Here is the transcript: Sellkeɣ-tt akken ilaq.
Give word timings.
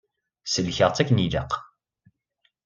Sellkeɣ-tt 0.53 1.01
akken 1.03 1.21
ilaq. 1.25 1.51